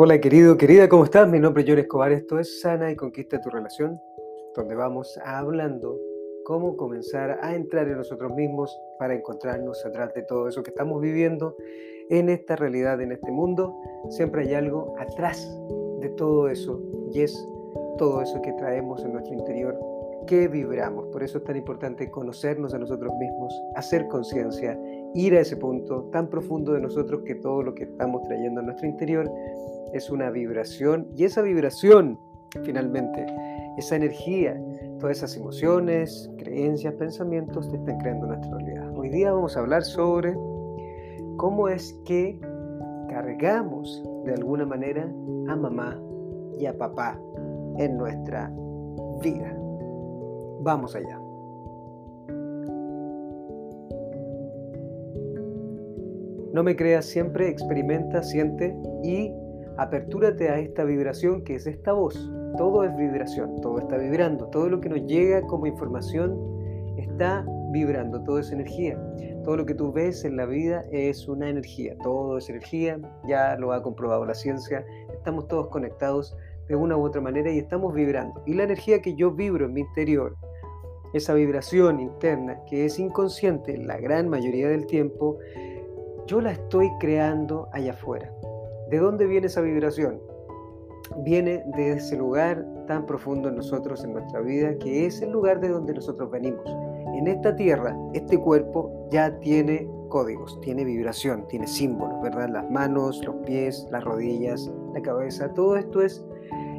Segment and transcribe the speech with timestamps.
[0.00, 1.28] Hola querido, querida, ¿cómo estás?
[1.28, 4.00] Mi nombre es John Escobar, esto es Sana y Conquista tu Relación,
[4.54, 5.98] donde vamos hablando
[6.44, 11.00] cómo comenzar a entrar en nosotros mismos para encontrarnos atrás de todo eso que estamos
[11.00, 11.56] viviendo
[12.10, 13.74] en esta realidad, en este mundo.
[14.10, 15.44] Siempre hay algo atrás
[15.98, 16.80] de todo eso
[17.12, 17.48] y es
[17.96, 19.76] todo eso que traemos en nuestro interior,
[20.28, 21.06] que vibramos.
[21.08, 24.78] Por eso es tan importante conocernos a nosotros mismos, hacer conciencia,
[25.14, 28.64] ir a ese punto tan profundo de nosotros que todo lo que estamos trayendo a
[28.64, 29.30] nuestro interior
[29.92, 32.18] es una vibración y esa vibración,
[32.64, 33.26] finalmente,
[33.78, 34.60] esa energía,
[34.98, 38.96] todas esas emociones, creencias, pensamientos te están creando nuestra realidad.
[38.96, 40.34] Hoy día vamos a hablar sobre
[41.36, 42.38] cómo es que
[43.08, 45.04] cargamos de alguna manera
[45.48, 46.00] a mamá
[46.58, 47.18] y a papá
[47.78, 48.52] en nuestra
[49.22, 49.56] vida.
[50.60, 51.27] Vamos allá.
[56.58, 59.32] No me creas siempre, experimenta, siente y
[59.76, 62.32] apertúrate a esta vibración que es esta voz.
[62.56, 66.36] Todo es vibración, todo está vibrando, todo lo que nos llega como información
[66.96, 69.00] está vibrando, todo es energía.
[69.44, 73.54] Todo lo que tú ves en la vida es una energía, todo es energía, ya
[73.54, 77.94] lo ha comprobado la ciencia, estamos todos conectados de una u otra manera y estamos
[77.94, 78.42] vibrando.
[78.46, 80.34] Y la energía que yo vibro en mi interior,
[81.14, 85.38] esa vibración interna que es inconsciente la gran mayoría del tiempo,
[86.28, 88.30] yo la estoy creando allá afuera.
[88.90, 90.20] ¿De dónde viene esa vibración?
[91.24, 95.58] Viene de ese lugar tan profundo en nosotros, en nuestra vida, que es el lugar
[95.58, 96.64] de donde nosotros venimos.
[97.14, 102.50] En esta tierra, este cuerpo ya tiene códigos, tiene vibración, tiene símbolos, ¿verdad?
[102.50, 106.22] Las manos, los pies, las rodillas, la cabeza, todo esto es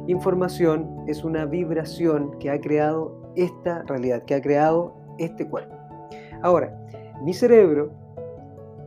[0.06, 5.74] información, es una vibración que ha creado esta realidad, que ha creado este cuerpo.
[6.42, 6.76] Ahora,
[7.22, 7.92] mi cerebro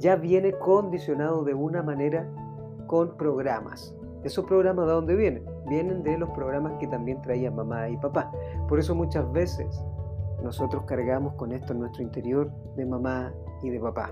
[0.03, 2.27] ya viene condicionado de una manera
[2.87, 3.95] con programas.
[4.25, 5.45] ¿Esos programas de dónde vienen?
[5.69, 8.29] Vienen de los programas que también traían mamá y papá.
[8.67, 9.81] Por eso muchas veces
[10.43, 13.33] nosotros cargamos con esto en nuestro interior de mamá
[13.63, 14.11] y de papá.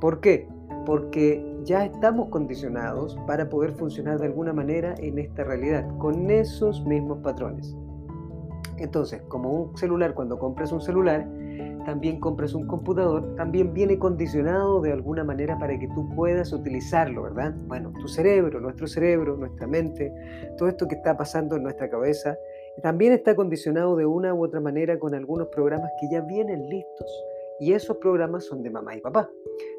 [0.00, 0.48] ¿Por qué?
[0.86, 6.82] Porque ya estamos condicionados para poder funcionar de alguna manera en esta realidad, con esos
[6.86, 7.76] mismos patrones.
[8.78, 11.28] Entonces, como un celular, cuando compras un celular,
[11.84, 17.22] también compras un computador, también viene condicionado de alguna manera para que tú puedas utilizarlo,
[17.22, 17.54] ¿verdad?
[17.66, 20.12] Bueno, tu cerebro, nuestro cerebro, nuestra mente,
[20.56, 22.36] todo esto que está pasando en nuestra cabeza,
[22.82, 27.06] también está condicionado de una u otra manera con algunos programas que ya vienen listos.
[27.60, 29.28] Y esos programas son de mamá y papá.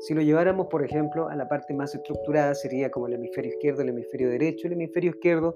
[0.02, 3.82] Si lo lleváramos, por ejemplo, a la parte más estructurada, sería como el hemisferio izquierdo,
[3.82, 4.68] el hemisferio derecho.
[4.68, 5.56] El hemisferio izquierdo,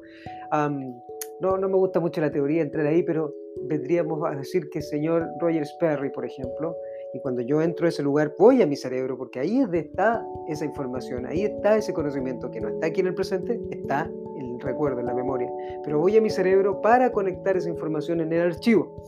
[1.42, 4.84] no, no me gusta mucho la teoría entrar ahí, pero vendríamos a decir que el
[4.84, 6.76] señor Roger Sperry, por ejemplo,
[7.14, 10.26] y cuando yo entro a ese lugar voy a mi cerebro, porque ahí es está
[10.48, 14.60] esa información, ahí está ese conocimiento que no está aquí en el presente, está el
[14.60, 15.50] recuerdo, en la memoria.
[15.84, 19.04] Pero voy a mi cerebro para conectar esa información en el archivo.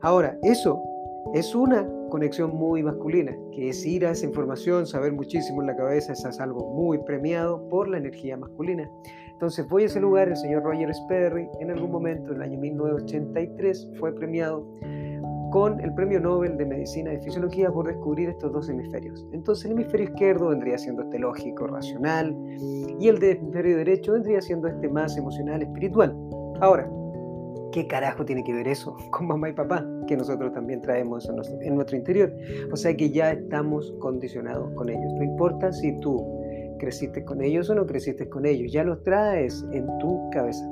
[0.00, 0.80] Ahora, eso
[1.34, 5.76] es una conexión muy masculina, que es ir a esa información, saber muchísimo en la
[5.76, 8.88] cabeza, es algo muy premiado por la energía masculina.
[9.38, 12.58] Entonces voy a ese lugar, el señor Roger Sperry, en algún momento, en el año
[12.58, 14.66] 1983, fue premiado
[15.52, 19.24] con el Premio Nobel de Medicina y Fisiología por descubrir estos dos hemisferios.
[19.32, 22.36] Entonces el hemisferio izquierdo vendría siendo este lógico, racional,
[22.98, 26.16] y el de hemisferio derecho vendría siendo este más emocional, espiritual.
[26.60, 26.90] Ahora,
[27.70, 29.86] ¿qué carajo tiene que ver eso con mamá y papá?
[30.08, 31.30] Que nosotros también traemos
[31.62, 32.34] en nuestro interior.
[32.72, 35.12] O sea que ya estamos condicionados con ellos.
[35.14, 36.37] No importa si tú
[36.78, 40.66] creciste con ellos o no creciste con ellos, ya los traes en tu cabeza.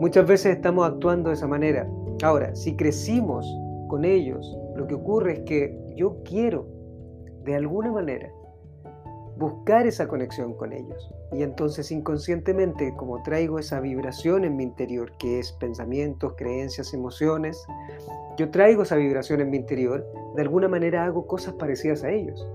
[0.00, 1.88] Muchas veces estamos actuando de esa manera.
[2.22, 3.46] Ahora, si crecimos
[3.88, 6.66] con ellos, lo que ocurre es que yo quiero,
[7.44, 8.30] de alguna manera,
[9.36, 11.10] buscar esa conexión con ellos.
[11.32, 17.66] Y entonces inconscientemente, como traigo esa vibración en mi interior, que es pensamientos, creencias, emociones,
[18.38, 22.46] yo traigo esa vibración en mi interior, de alguna manera hago cosas parecidas a ellos.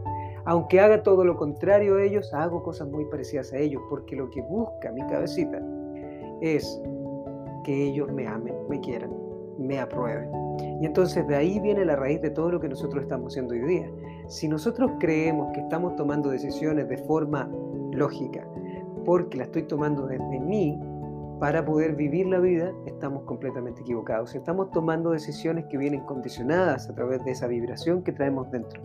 [0.45, 4.29] Aunque haga todo lo contrario a ellos, hago cosas muy parecidas a ellos, porque lo
[4.29, 5.61] que busca mi cabecita
[6.41, 6.81] es
[7.63, 9.11] que ellos me amen, me quieran,
[9.57, 10.29] me aprueben.
[10.81, 13.61] Y entonces de ahí viene la raíz de todo lo que nosotros estamos haciendo hoy
[13.61, 13.91] día.
[14.27, 17.49] Si nosotros creemos que estamos tomando decisiones de forma
[17.91, 18.47] lógica,
[19.05, 20.79] porque la estoy tomando desde mí
[21.39, 24.35] para poder vivir la vida, estamos completamente equivocados.
[24.35, 28.81] Estamos tomando decisiones que vienen condicionadas a través de esa vibración que traemos dentro.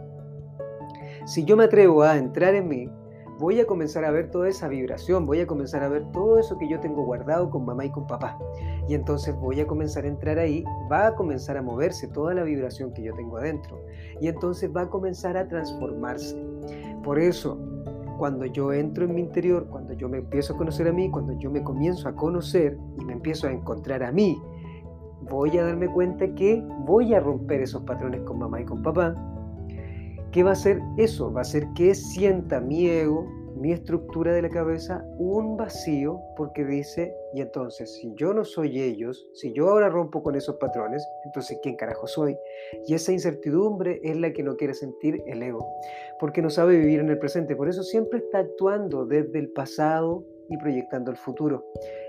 [1.26, 2.88] Si yo me atrevo a entrar en mí,
[3.40, 6.56] voy a comenzar a ver toda esa vibración, voy a comenzar a ver todo eso
[6.56, 8.38] que yo tengo guardado con mamá y con papá.
[8.88, 12.44] Y entonces voy a comenzar a entrar ahí, va a comenzar a moverse toda la
[12.44, 13.82] vibración que yo tengo adentro.
[14.20, 16.40] Y entonces va a comenzar a transformarse.
[17.02, 17.58] Por eso,
[18.19, 21.32] cuando yo entro en mi interior, cuando yo me empiezo a conocer a mí, cuando
[21.40, 24.40] yo me comienzo a conocer y me empiezo a encontrar a mí,
[25.28, 29.17] voy a darme cuenta que voy a romper esos patrones con mamá y con papá.
[30.32, 31.32] ¿Qué va a hacer eso?
[31.32, 33.26] Va a hacer que sienta mi ego,
[33.56, 38.82] mi estructura de la cabeza un vacío porque dice, y entonces si yo no soy
[38.82, 42.37] ellos, si yo ahora rompo con esos patrones, entonces ¿quién carajo soy?
[42.87, 45.67] Y esa incertidumbre es la que no quiere sentir el ego,
[46.20, 50.23] porque no sabe vivir en el presente, por eso siempre está actuando desde el pasado
[50.50, 51.64] y proyectando el futuro.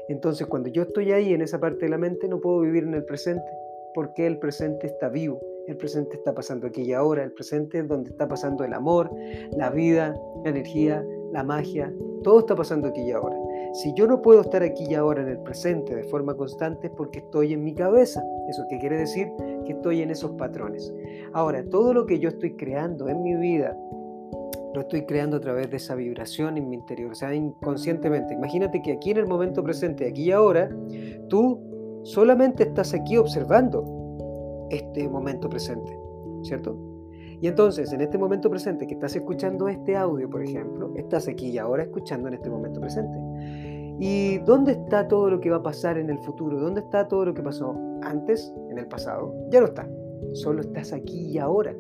[0.10, 2.94] Entonces cuando yo estoy ahí en esa parte de la mente no puedo vivir en
[2.94, 3.50] el presente,
[3.94, 5.40] porque el presente está vivo.
[5.68, 9.12] El presente está pasando aquí y ahora, el presente es donde está pasando el amor,
[9.52, 11.94] la vida, la energía, la magia,
[12.24, 13.36] todo está pasando aquí y ahora.
[13.74, 16.94] Si yo no puedo estar aquí y ahora en el presente de forma constante es
[16.94, 18.24] porque estoy en mi cabeza.
[18.50, 19.28] ¿Eso qué quiere decir?
[19.66, 20.94] Que estoy en esos patrones.
[21.34, 23.78] Ahora, todo lo que yo estoy creando en mi vida,
[24.74, 28.34] lo estoy creando a través de esa vibración en mi interior, o sea, inconscientemente.
[28.34, 30.70] Imagínate que aquí en el momento presente, aquí y ahora,
[31.30, 31.60] tú
[32.08, 35.98] solamente estás aquí observando este momento presente,
[36.44, 36.78] ¿cierto?
[37.42, 41.50] Y entonces, en este momento presente que estás escuchando este audio, por ejemplo, estás aquí
[41.50, 43.18] y ahora escuchando en este momento presente.
[44.00, 46.60] ¿Y dónde está todo lo que va a pasar en el futuro?
[46.60, 49.36] ¿Dónde está todo lo que pasó antes, en el pasado?
[49.50, 49.88] Ya no está.
[50.34, 51.76] Solo estás aquí y ahora.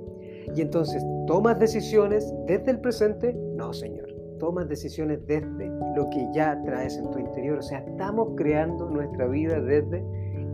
[0.56, 3.34] Y entonces, ¿tomas decisiones desde el presente?
[3.56, 4.17] No, Señor.
[4.40, 7.60] Tomas decisiones desde lo que ya traes en tu interior.
[7.60, 10.04] O sea, estamos creando nuestra vida desde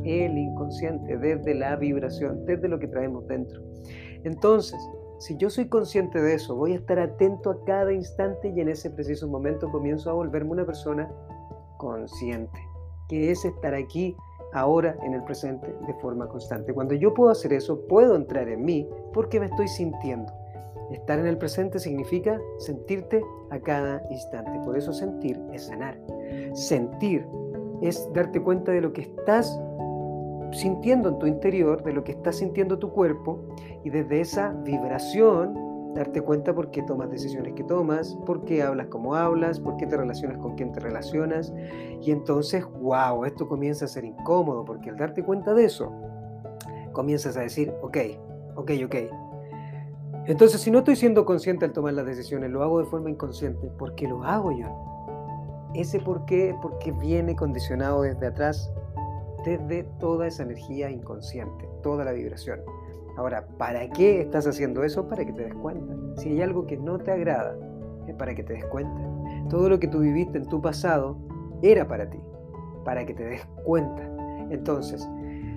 [0.03, 3.61] el inconsciente, desde la vibración, desde lo que traemos dentro.
[4.23, 4.79] Entonces,
[5.19, 8.69] si yo soy consciente de eso, voy a estar atento a cada instante y en
[8.69, 11.09] ese preciso momento comienzo a volverme una persona
[11.77, 12.59] consciente,
[13.07, 14.15] que es estar aquí
[14.53, 16.73] ahora en el presente de forma constante.
[16.73, 20.31] Cuando yo puedo hacer eso, puedo entrar en mí porque me estoy sintiendo.
[20.91, 24.51] Estar en el presente significa sentirte a cada instante.
[24.65, 25.99] Por eso sentir es sanar.
[26.53, 27.25] Sentir
[27.81, 29.59] es darte cuenta de lo que estás
[30.51, 33.39] sintiendo en tu interior, de lo que está sintiendo tu cuerpo,
[33.83, 38.87] y desde esa vibración darte cuenta por qué tomas decisiones que tomas, por qué hablas
[38.87, 41.53] como hablas, por qué te relacionas con quien te relacionas.
[42.01, 45.91] Y entonces, wow, esto comienza a ser incómodo, porque al darte cuenta de eso,
[46.93, 47.97] comienzas a decir, ok,
[48.55, 48.95] ok, ok.
[50.25, 53.67] Entonces, si no estoy siendo consciente al tomar las decisiones, lo hago de forma inconsciente,
[53.77, 54.67] ¿por qué lo hago yo?
[55.73, 58.71] Ese por qué, porque viene condicionado desde atrás
[59.43, 62.61] desde toda esa energía inconsciente, toda la vibración.
[63.17, 65.07] Ahora, ¿para qué estás haciendo eso?
[65.07, 65.93] Para que te des cuenta.
[66.17, 67.55] Si hay algo que no te agrada,
[68.07, 69.01] es para que te des cuenta.
[69.49, 71.17] Todo lo que tú viviste en tu pasado
[71.61, 72.19] era para ti,
[72.83, 74.09] para que te des cuenta.
[74.49, 75.07] Entonces,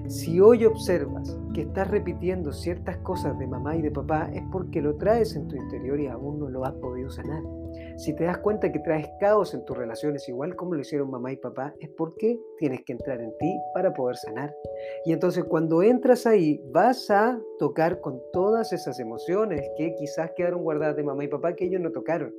[0.08, 4.80] si hoy observas que estás repitiendo ciertas cosas de mamá y de papá, es porque
[4.80, 7.42] lo traes en tu interior y aún no lo has podido sanar.
[7.96, 11.32] Si te das cuenta que traes caos en tus relaciones, igual como lo hicieron mamá
[11.32, 14.54] y papá, es porque tienes que entrar en ti para poder sanar.
[15.04, 20.62] Y entonces cuando entras ahí, vas a tocar con todas esas emociones que quizás quedaron
[20.62, 22.34] guardadas de mamá y papá que ellos no tocaron.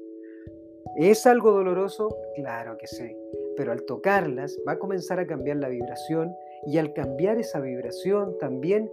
[0.96, 2.16] ¿Es algo doloroso?
[2.36, 3.16] Claro que sí.
[3.56, 6.34] Pero al tocarlas va a comenzar a cambiar la vibración
[6.68, 8.92] y al cambiar esa vibración también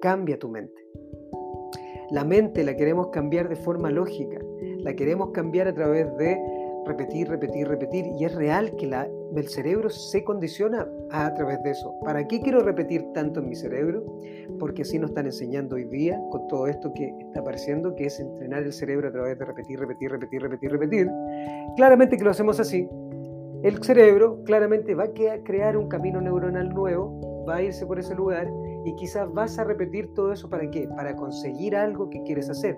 [0.00, 0.86] cambia tu mente.
[2.10, 4.38] La mente la queremos cambiar de forma lógica,
[4.78, 6.38] la queremos cambiar a través de
[6.86, 8.06] repetir, repetir, repetir.
[8.16, 11.92] Y es real que la, el cerebro se condiciona a, través de eso.
[12.04, 14.04] ¿Para qué quiero repetir tanto en mi cerebro?
[14.60, 18.20] Porque así nos están enseñando hoy día con todo esto que está apareciendo, que es
[18.20, 21.10] entrenar el cerebro a través de repetir, repetir, repetir, repetir, repetir.
[21.76, 22.88] Claramente que lo hacemos así.
[23.66, 28.14] El cerebro claramente va a crear un camino neuronal nuevo, va a irse por ese
[28.14, 28.48] lugar
[28.84, 30.86] y quizás vas a repetir todo eso para qué?
[30.86, 32.76] Para conseguir algo que quieres hacer.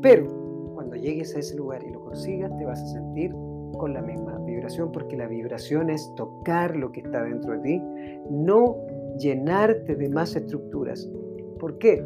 [0.00, 0.26] Pero
[0.72, 3.30] cuando llegues a ese lugar y lo consigas, te vas a sentir
[3.76, 7.82] con la misma vibración, porque la vibración es tocar lo que está dentro de ti,
[8.30, 8.78] no
[9.18, 11.10] llenarte de más estructuras.
[11.60, 12.02] ¿Por qué?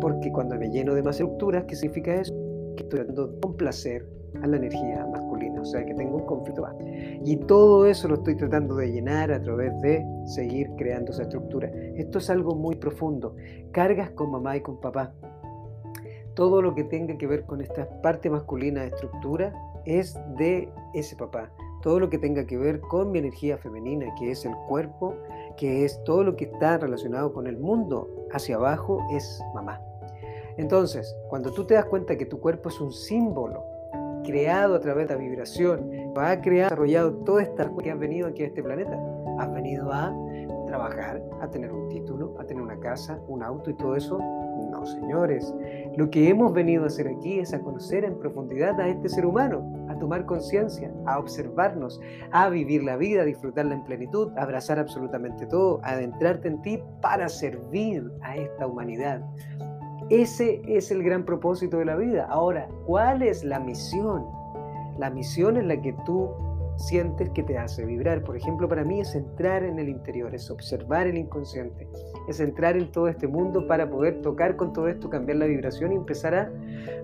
[0.00, 2.32] Porque cuando me lleno de más estructuras, ¿qué significa eso?
[2.74, 6.66] Que estoy dando placer a la energía masculina, o sea que tengo un conflicto.
[7.24, 11.70] Y todo eso lo estoy tratando de llenar a través de seguir creando esa estructura.
[11.96, 13.36] Esto es algo muy profundo.
[13.72, 15.12] Cargas con mamá y con papá
[16.36, 19.54] todo lo que tenga que ver con esta parte masculina de estructura
[19.86, 21.50] es de ese papá.
[21.82, 25.14] Todo lo que tenga que ver con mi energía femenina, que es el cuerpo,
[25.56, 29.80] que es todo lo que está relacionado con el mundo hacia abajo, es mamá.
[30.58, 33.64] Entonces, cuando tú te das cuenta que tu cuerpo es un símbolo
[34.26, 38.26] creado a través de la vibración, va a crear, desarrollado toda esta que has venido
[38.26, 38.98] aquí a este planeta.
[39.38, 40.12] Has venido a
[40.66, 44.18] trabajar, a tener un título, a tener una casa, un auto y todo eso.
[44.70, 45.54] No, señores.
[45.96, 49.24] Lo que hemos venido a hacer aquí es a conocer en profundidad a este ser
[49.24, 52.00] humano, a tomar conciencia, a observarnos,
[52.32, 56.60] a vivir la vida, a disfrutarla en plenitud, a abrazar absolutamente todo, a adentrarte en
[56.62, 59.22] ti para servir a esta humanidad.
[60.08, 62.26] Ese es el gran propósito de la vida.
[62.30, 64.24] Ahora, ¿cuál es la misión?
[64.98, 66.30] La misión es la que tú
[66.76, 68.22] sientes que te hace vibrar.
[68.22, 71.88] Por ejemplo, para mí es entrar en el interior, es observar el inconsciente,
[72.28, 75.92] es entrar en todo este mundo para poder tocar con todo esto, cambiar la vibración
[75.92, 76.52] y empezar a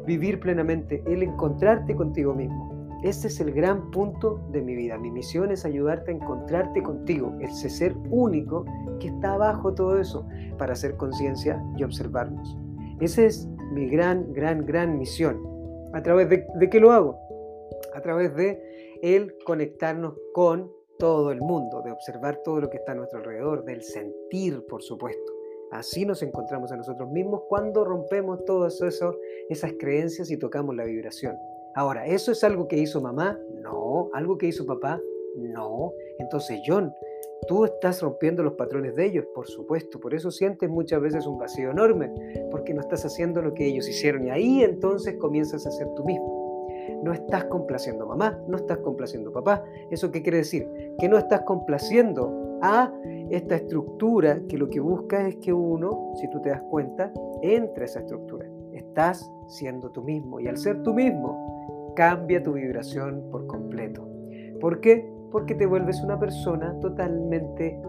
[0.06, 2.70] vivir plenamente, el encontrarte contigo mismo.
[3.02, 4.96] Ese es el gran punto de mi vida.
[4.96, 8.64] Mi misión es ayudarte a encontrarte contigo, ese ser único
[9.00, 10.24] que está abajo todo eso,
[10.56, 12.61] para hacer conciencia y observarnos.
[13.02, 15.42] Esa es mi gran, gran, gran misión.
[15.92, 17.18] ¿A través de, qué lo hago?
[17.94, 18.62] A través de
[19.02, 23.64] el conectarnos con todo el mundo, de observar todo lo que está a nuestro alrededor,
[23.64, 25.32] del sentir, por supuesto.
[25.72, 28.80] Así nos encontramos a nosotros mismos cuando rompemos todas
[29.48, 31.36] esas creencias y tocamos la vibración.
[31.74, 33.36] Ahora, ¿eso es algo que hizo mamá?
[33.62, 34.10] No.
[34.12, 35.00] ¿Algo que hizo papá?
[35.34, 35.92] No.
[36.20, 36.94] Entonces, John,
[37.48, 40.00] tú estás rompiendo los patrones de ellos, por supuesto.
[40.00, 42.12] Por eso sientes muchas veces un vacío enorme,
[42.50, 44.26] porque no estás haciendo lo que ellos hicieron.
[44.26, 46.42] Y ahí entonces comienzas a hacer tú mismo
[47.02, 49.64] no estás complaciendo mamá, no estás complaciendo papá.
[49.90, 50.68] ¿Eso qué quiere decir?
[50.98, 52.92] Que no estás complaciendo a
[53.30, 57.84] esta estructura que lo que busca es que uno, si tú te das cuenta, entre
[57.84, 58.46] a esa estructura.
[58.72, 64.08] Estás siendo tú mismo y al ser tú mismo, cambia tu vibración por completo.
[64.60, 65.12] ¿Por qué?
[65.32, 67.80] Porque te vuelves una persona totalmente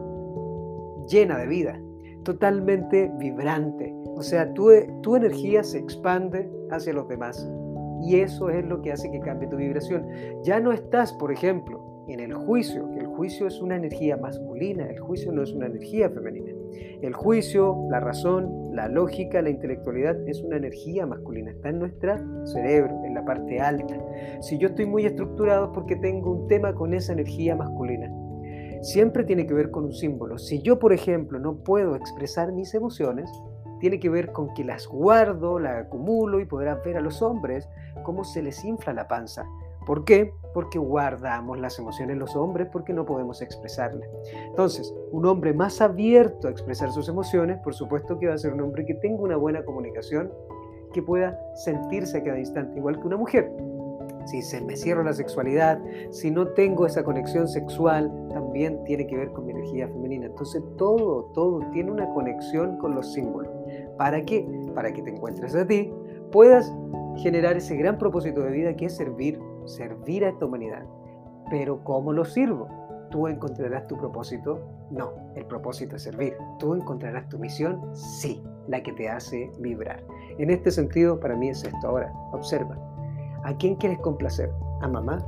[1.07, 1.79] llena de vida,
[2.23, 3.93] totalmente vibrante.
[4.15, 4.69] O sea, tu,
[5.01, 7.47] tu energía se expande hacia los demás.
[8.01, 10.07] Y eso es lo que hace que cambie tu vibración.
[10.43, 14.85] Ya no estás, por ejemplo, en el juicio, que el juicio es una energía masculina,
[14.87, 16.51] el juicio no es una energía femenina.
[17.01, 22.17] El juicio, la razón, la lógica, la intelectualidad es una energía masculina, está en nuestro
[22.45, 23.95] cerebro, en la parte alta.
[24.41, 28.11] Si yo estoy muy estructurado es porque tengo un tema con esa energía masculina.
[28.81, 30.37] Siempre tiene que ver con un símbolo.
[30.37, 33.29] Si yo, por ejemplo, no puedo expresar mis emociones,
[33.79, 37.69] tiene que ver con que las guardo, las acumulo y podrás ver a los hombres
[38.03, 39.45] cómo se les infla la panza.
[39.85, 40.33] ¿Por qué?
[40.53, 44.07] Porque guardamos las emociones los hombres porque no podemos expresarlas.
[44.47, 48.53] Entonces, un hombre más abierto a expresar sus emociones, por supuesto que va a ser
[48.53, 50.31] un hombre que tenga una buena comunicación,
[50.93, 53.51] que pueda sentirse a cada instante igual que una mujer.
[54.25, 59.17] Si se me cierra la sexualidad, si no tengo esa conexión sexual, también tiene que
[59.17, 60.27] ver con mi energía femenina.
[60.27, 63.51] Entonces todo, todo tiene una conexión con los símbolos.
[63.97, 64.47] ¿Para qué?
[64.73, 65.91] Para que te encuentres a ti,
[66.31, 66.73] puedas
[67.17, 70.83] generar ese gran propósito de vida que es servir, servir a esta humanidad.
[71.49, 72.67] Pero ¿cómo lo sirvo?
[73.11, 74.59] ¿Tú encontrarás tu propósito?
[74.89, 76.35] No, el propósito es servir.
[76.59, 77.81] ¿Tú encontrarás tu misión?
[77.93, 80.03] Sí, la que te hace vibrar.
[80.37, 81.87] En este sentido, para mí es esto.
[81.87, 82.77] Ahora, observa.
[83.43, 84.49] ¿A quién quieres complacer?
[84.81, 85.23] ¿A mamá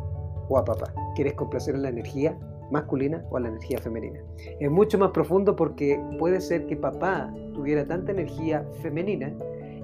[0.49, 0.93] o a papá?
[1.15, 2.37] ¿Quieres complacer a la energía
[2.71, 4.19] masculina o a la energía femenina?
[4.59, 9.31] Es mucho más profundo porque puede ser que papá tuviera tanta energía femenina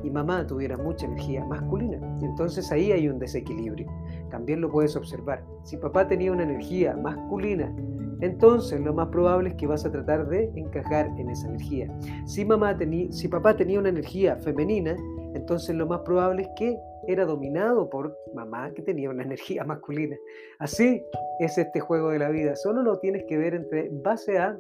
[0.04, 2.00] y mamá tuviera mucha energía masculina.
[2.22, 3.88] Y entonces ahí hay un desequilibrio.
[4.32, 5.44] También lo puedes observar.
[5.64, 7.74] Si papá tenía una energía masculina,
[8.22, 11.92] entonces lo más probable es que vas a tratar de encajar en esa energía.
[12.26, 12.78] Si, mamá
[13.10, 14.96] si papá tenía una energía femenina,
[15.34, 20.16] entonces lo más probable es que era dominado por mamá que tenía una energía masculina.
[20.60, 21.04] Así
[21.40, 22.56] es este juego de la vida.
[22.56, 24.58] Solo lo tienes que ver entre base a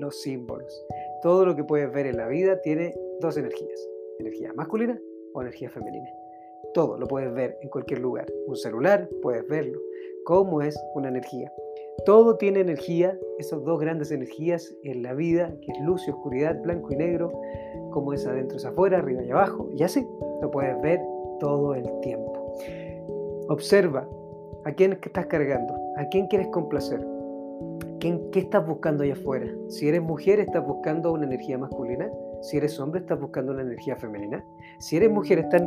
[0.00, 0.84] los símbolos.
[1.22, 4.98] Todo lo que puedes ver en la vida tiene dos energías, energía masculina
[5.34, 6.08] o energía femenina.
[6.74, 8.26] Todo lo puedes ver en cualquier lugar.
[8.46, 9.80] Un celular, puedes verlo.
[10.24, 11.52] ¿Cómo es una energía?
[12.04, 16.60] Todo tiene energía, esas dos grandes energías en la vida, que es luz y oscuridad,
[16.62, 17.32] blanco y negro,
[17.92, 19.68] como es adentro es afuera, arriba y abajo.
[19.72, 20.04] Y así
[20.42, 21.00] lo puedes ver
[21.38, 22.52] todo el tiempo.
[23.48, 24.08] Observa
[24.64, 27.06] a quién estás cargando, a quién quieres complacer,
[28.00, 29.46] ¿Qué, ¿qué estás buscando allá afuera?
[29.68, 32.10] Si eres mujer, estás buscando una energía masculina.
[32.44, 34.44] Si eres hombre, estás buscando una energía femenina.
[34.78, 35.62] Si eres mujer, estás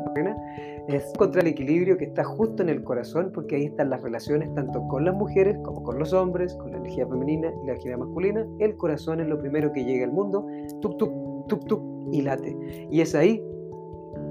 [0.88, 4.54] es encontrar el equilibrio que está justo en el corazón, porque ahí están las relaciones
[4.54, 7.98] tanto con las mujeres como con los hombres, con la energía femenina y la energía
[7.98, 8.46] masculina.
[8.60, 10.46] El corazón es lo primero que llega al mundo,
[10.80, 11.82] tuk tuk, tuk tuk,
[12.12, 12.56] y late.
[12.92, 13.44] Y es ahí,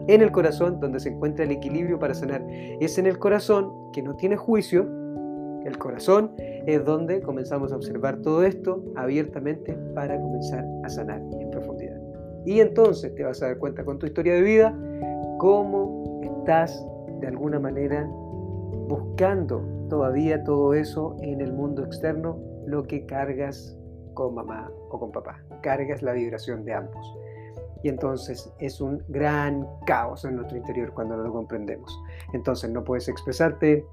[0.06, 2.46] en el corazón, donde se encuentra el equilibrio para sanar.
[2.48, 4.86] Es en el corazón que no tiene juicio,
[5.64, 11.45] el corazón es donde comenzamos a observar todo esto abiertamente para comenzar a sanar en.
[12.46, 14.74] Y entonces te vas a dar cuenta con tu historia de vida
[15.38, 16.86] cómo estás
[17.20, 18.08] de alguna manera
[18.88, 23.76] buscando todavía todo eso en el mundo externo, lo que cargas
[24.14, 25.42] con mamá o con papá.
[25.62, 27.18] Cargas la vibración de ambos.
[27.82, 32.00] y entonces es un gran caos en nuestro interior cuando no lo comprendemos.
[32.32, 33.86] Entonces no puedes expresarte,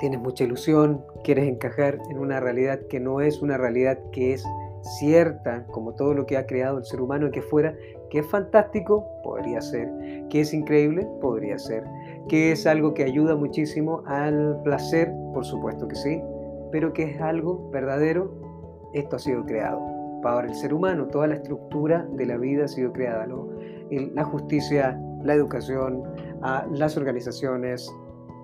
[0.00, 4.46] tienes mucha ilusión, quieres encajar en una realidad que no es una realidad que es
[4.84, 7.74] cierta, como todo lo que ha creado el ser humano que fuera,
[8.10, 9.90] que es fantástico, podría ser,
[10.28, 11.84] que es increíble, podría ser,
[12.28, 16.22] que es algo que ayuda muchísimo al placer, por supuesto que sí,
[16.70, 18.32] pero que es algo verdadero,
[18.92, 19.80] esto ha sido creado.
[20.22, 23.26] Para el ser humano, toda la estructura de la vida ha sido creada,
[23.90, 26.02] la justicia, la educación,
[26.70, 27.90] las organizaciones,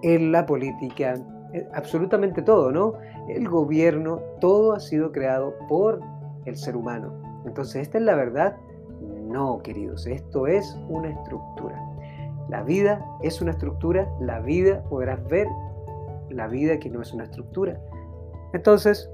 [0.03, 1.15] la política,
[1.53, 2.95] eh, absolutamente todo, ¿no?
[3.29, 6.01] El gobierno, todo ha sido creado por
[6.45, 7.13] el ser humano.
[7.45, 8.57] Entonces, ¿esta es la verdad?
[9.29, 11.81] No, queridos, esto es una estructura.
[12.49, 15.47] La vida es una estructura, la vida podrás ver
[16.31, 17.81] la vida que no es una estructura.
[18.53, 19.11] Entonces,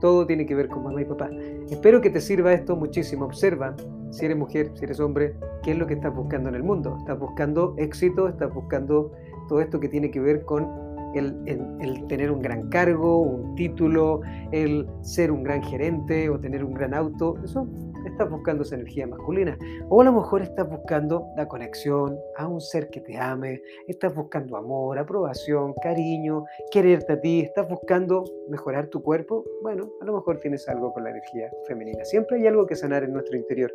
[0.00, 1.28] todo tiene que ver con mamá y papá.
[1.68, 3.26] Espero que te sirva esto muchísimo.
[3.26, 3.76] Observa,
[4.10, 6.96] si eres mujer, si eres hombre, qué es lo que estás buscando en el mundo.
[6.98, 8.28] ¿Estás buscando éxito?
[8.28, 9.12] ¿Estás buscando
[9.48, 14.20] todo esto que tiene que ver con el, tener un gran cargo, un título,
[14.52, 17.66] el ser un gran gerente o tener un gran auto, eso
[18.06, 19.58] estás buscando esa energía masculina.
[19.88, 24.14] O a lo mejor estás buscando la conexión a un ser que te ame, estás
[24.14, 29.44] buscando amor, aprobación, cariño, quererte a ti, estás buscando mejorar tu cuerpo.
[29.62, 32.04] Bueno, a lo mejor tienes algo con la energía femenina.
[32.04, 33.72] Siempre hay algo que sanar en nuestro interior.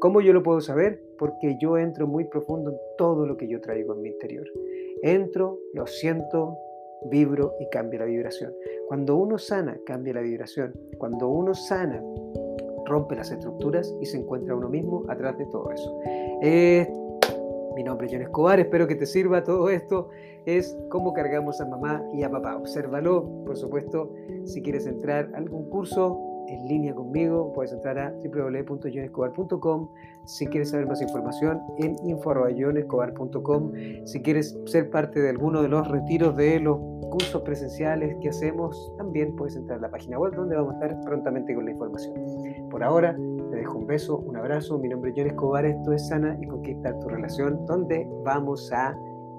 [0.00, 1.02] ¿Cómo yo lo puedo saber?
[1.18, 4.46] Porque yo entro muy profundo en todo lo que yo traigo en mi interior.
[5.06, 6.56] Entro, lo siento,
[7.10, 8.54] vibro y cambia la vibración.
[8.88, 10.72] Cuando uno sana, cambia la vibración.
[10.96, 12.02] Cuando uno sana,
[12.86, 16.00] rompe las estructuras y se encuentra uno mismo atrás de todo eso.
[17.76, 20.08] mi nombre es John Escobar, espero que te sirva todo esto.
[20.46, 22.56] Es cómo cargamos a mamá y a papá.
[22.56, 24.10] Obsérvalo, por supuesto,
[24.44, 29.88] si quieres entrar a algún curso, en línea conmigo, puedes entrar a www.jonescobar.com.
[30.24, 33.72] Si quieres saber más información, en info.jonescobar.com.
[34.04, 36.78] Si quieres ser parte de alguno de los retiros de los
[37.10, 41.00] cursos presenciales que hacemos, también puedes entrar a la página web donde vamos a estar
[41.04, 42.14] prontamente con la información.
[42.70, 43.14] Por ahora,
[43.50, 44.78] te dejo un beso, un abrazo.
[44.78, 45.64] Mi nombre es John Escobar.
[45.64, 48.96] Esto es Sana y Conquista tu Relación, donde vamos a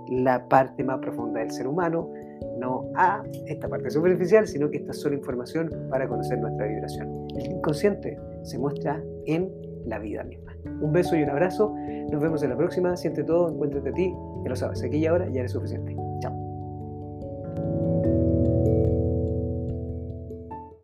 [0.08, 2.10] la parte más profunda del ser humano
[2.58, 7.28] no a esta parte superficial, sino que esta es solo información para conocer nuestra vibración.
[7.38, 9.52] El inconsciente se muestra en
[9.86, 10.56] la vida misma.
[10.82, 11.74] Un beso y un abrazo.
[12.12, 12.96] Nos vemos en la próxima.
[12.98, 14.84] Siente todo, encuéntrate a ti, que lo sabes.
[14.84, 15.96] Aquí y ahora ya eres suficiente.